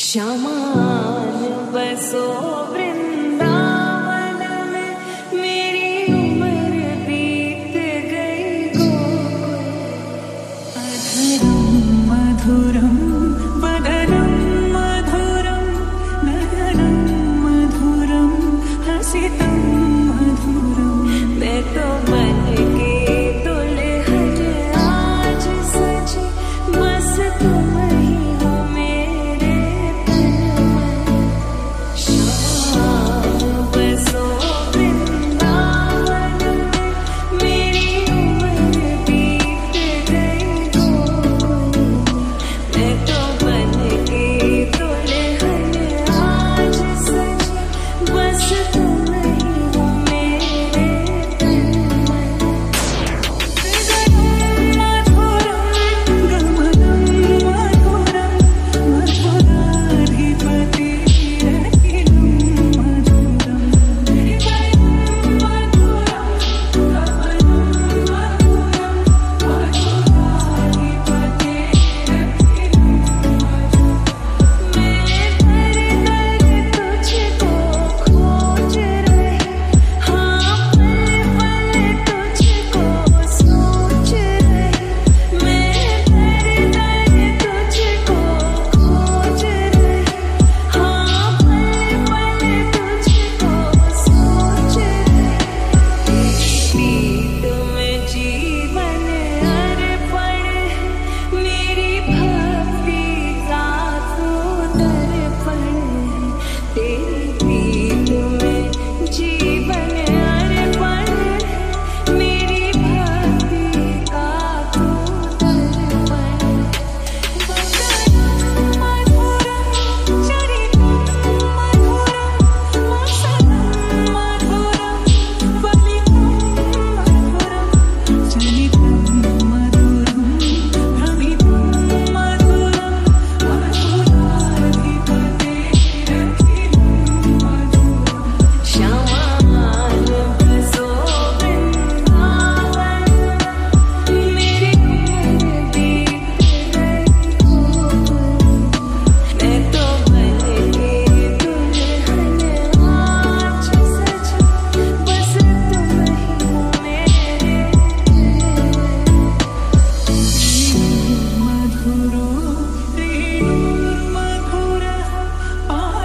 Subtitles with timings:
[0.00, 2.26] शमान बसो
[2.72, 3.19] Vrindavan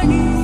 [0.05, 0.34] I need.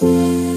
[0.00, 0.49] Peace.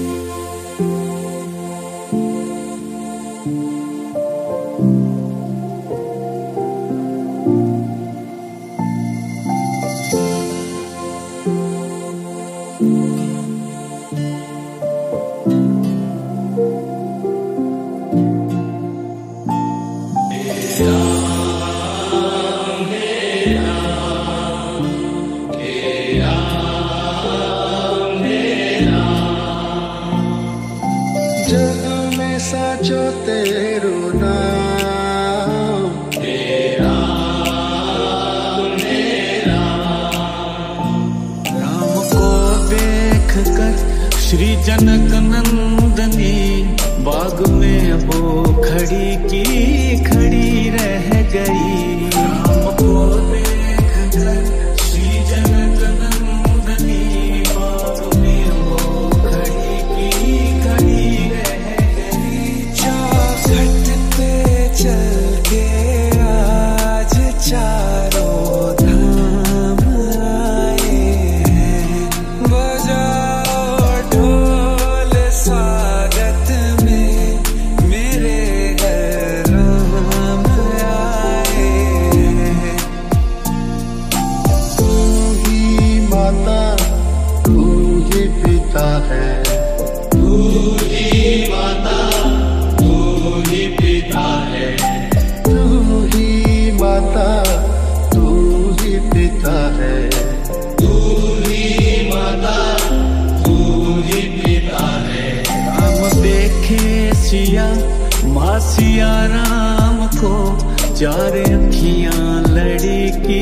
[110.94, 113.40] चार अखियाँ लड़ी की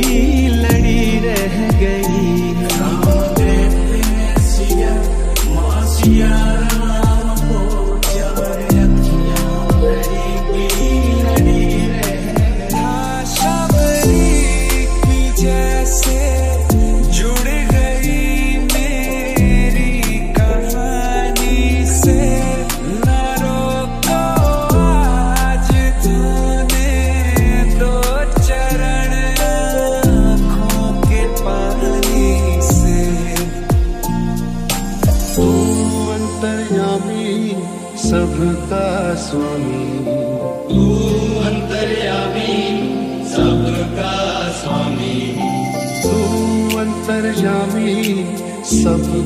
[0.49, 2.23] लड़ी रह गई।
[5.55, 6.52] मासिया।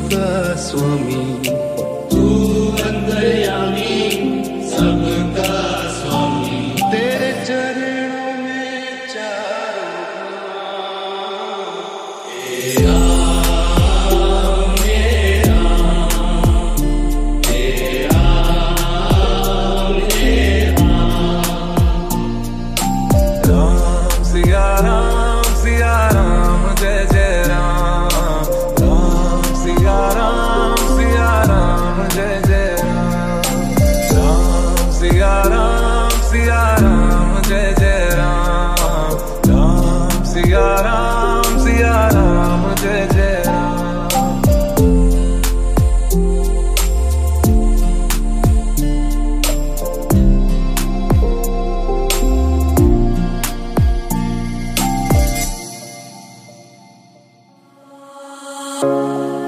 [0.08, 1.35] peço a mim
[59.06, 59.45] love.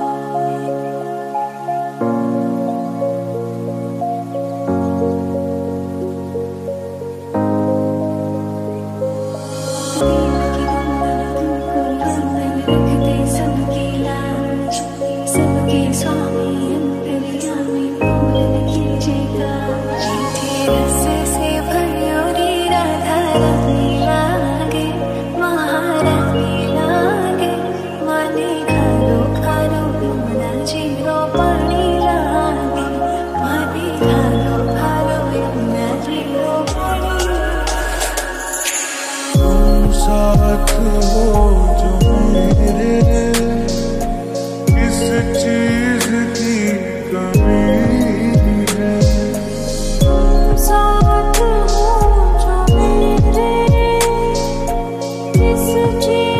[55.58, 56.37] 四季。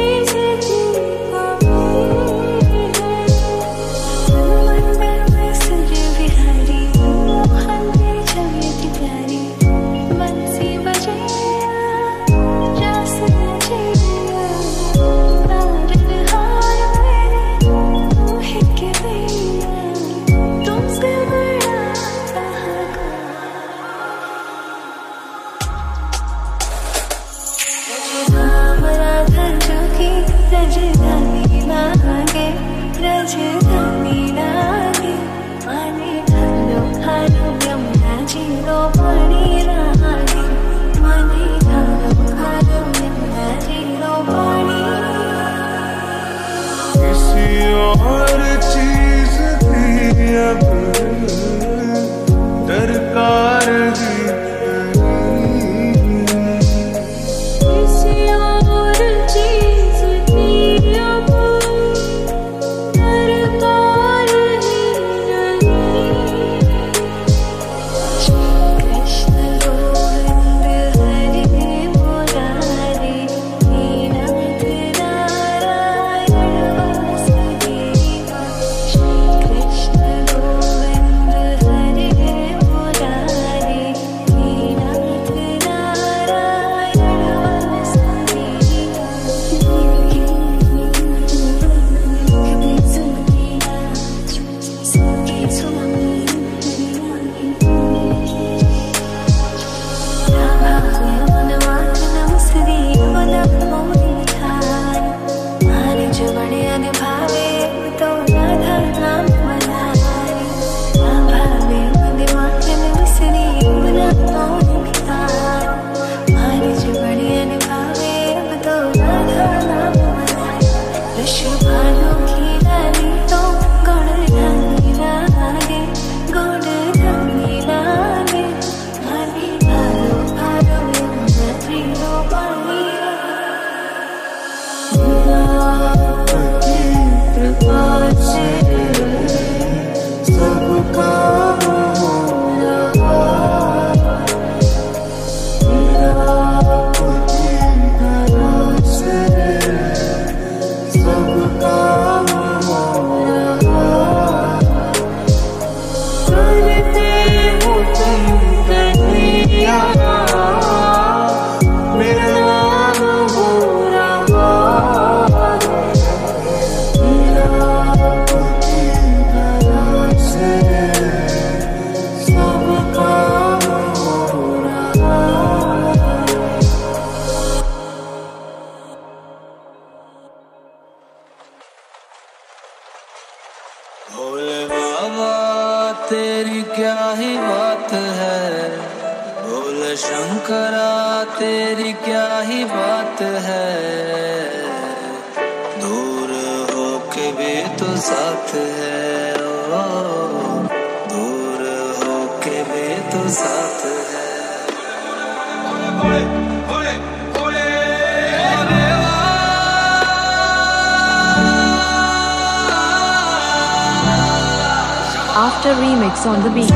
[216.28, 216.67] On the beat.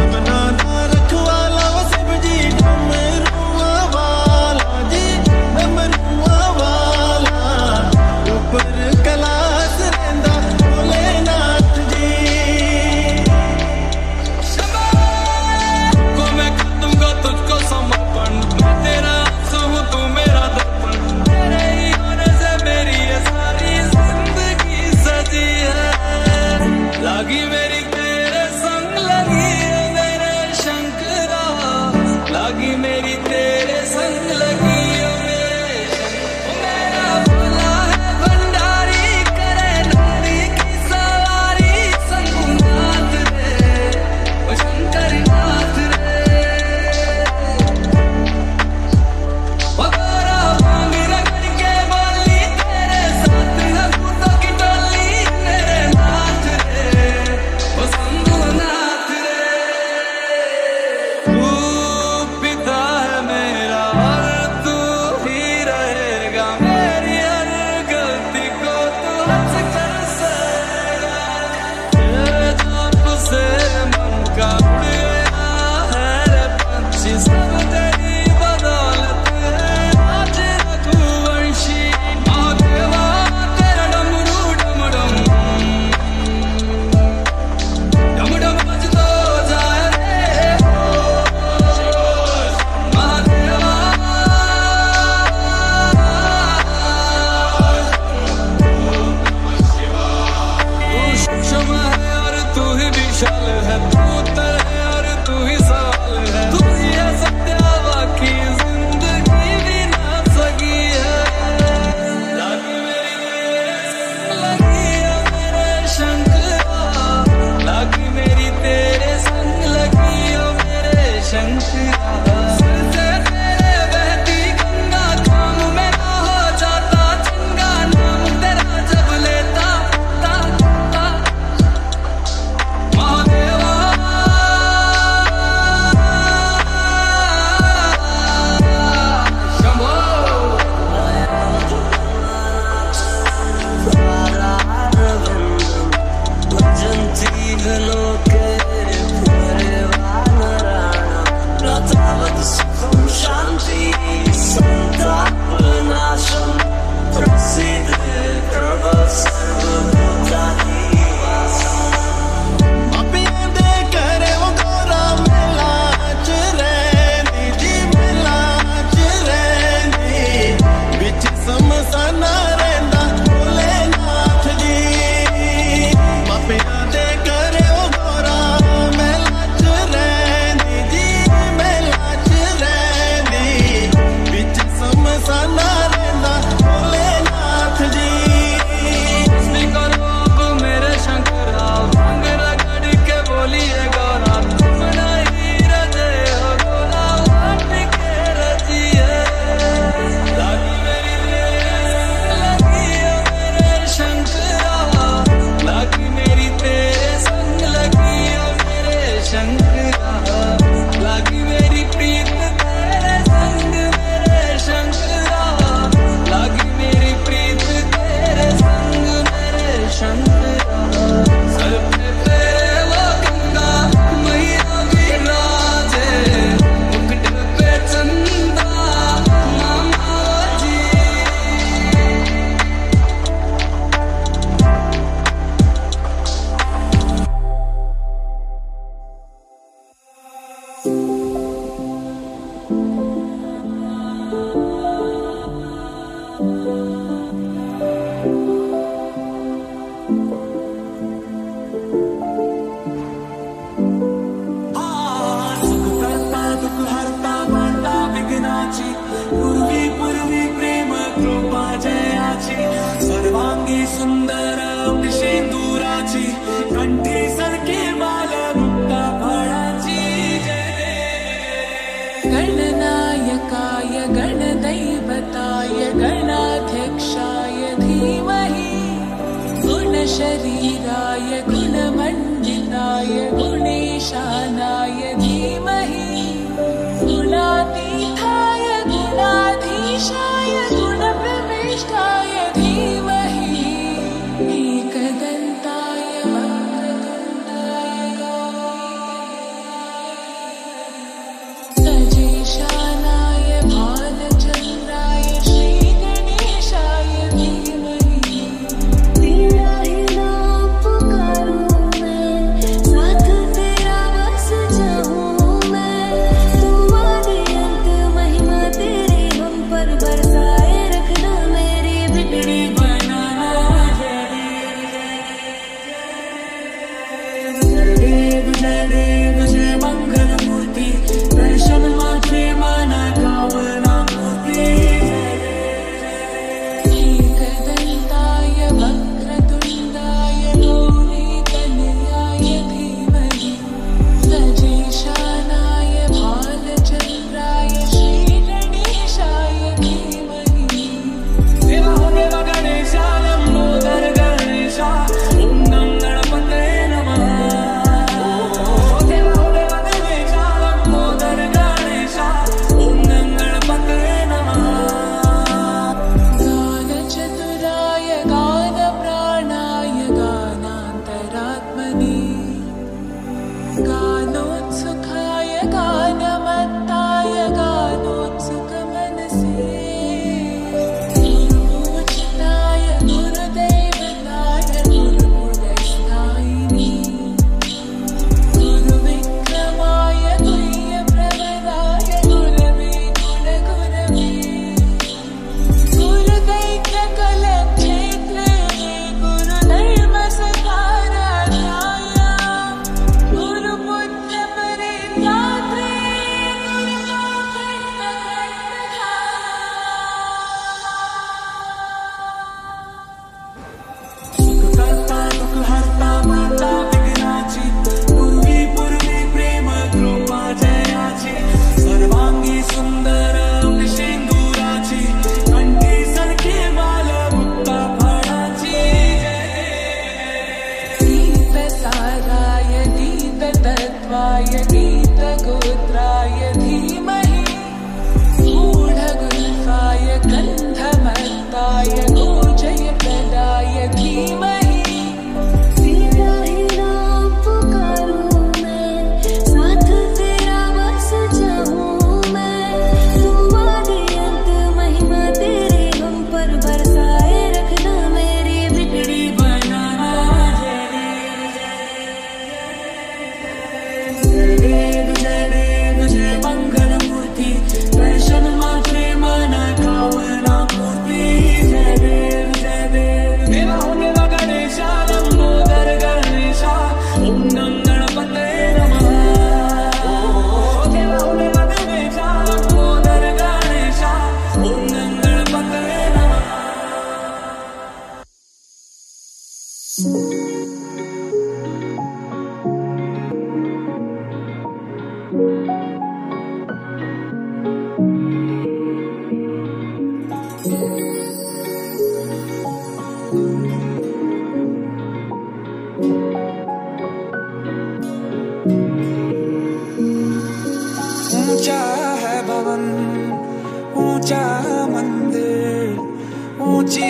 [516.93, 517.01] मची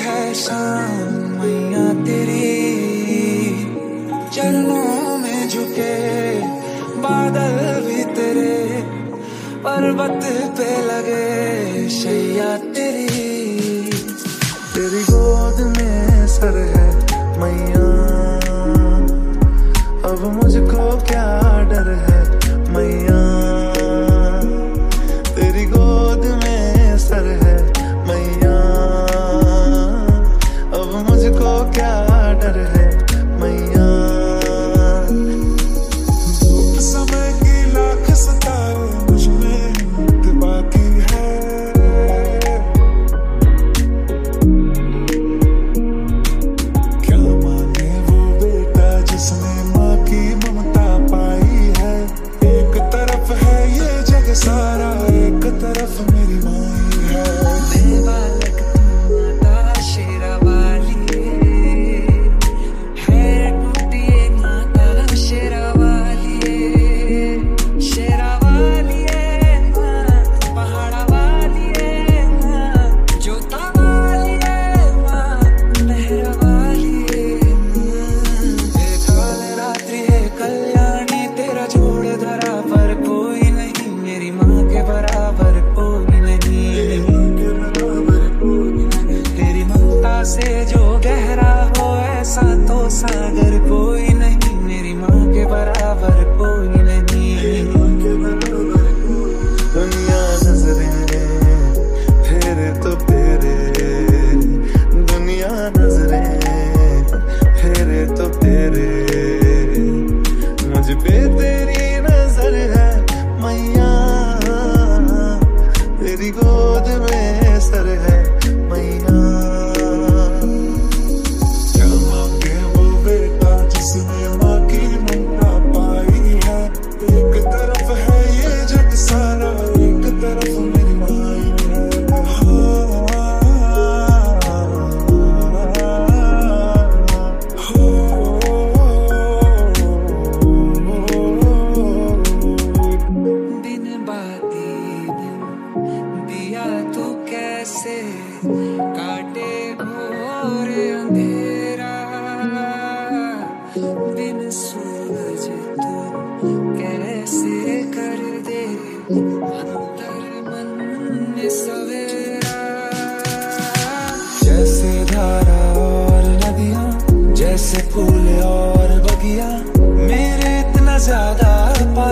[0.00, 2.44] है शाम, मैया तेरी।
[4.32, 5.96] चरणों में झुके
[7.00, 8.80] बादल भी तेरे,
[9.60, 10.24] पर्वत
[10.58, 13.08] पे लगे शैया तेरी।
[14.74, 16.88] तेरी गोद में सर है
[17.40, 17.84] मैया,
[20.10, 21.28] अब मुझको क्या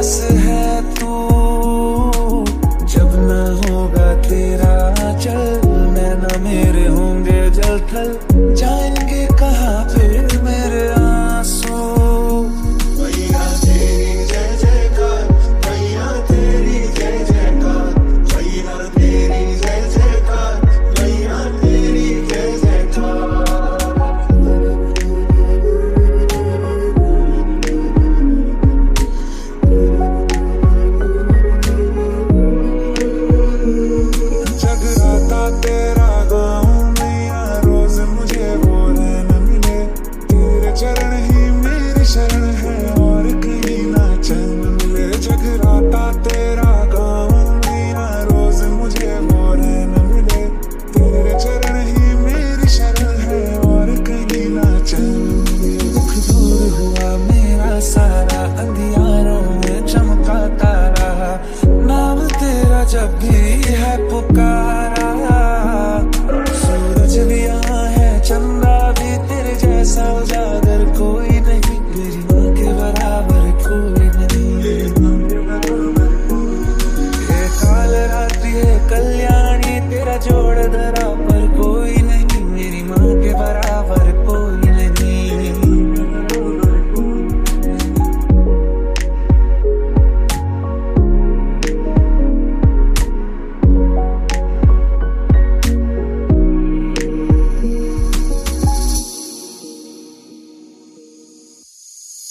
[0.05, 1.13] पास है तू।
[2.87, 4.75] जब ना होगा तेरा
[5.19, 8.24] चल मैं ना मेरे होंगे जल थल।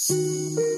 [0.09, 0.72] Música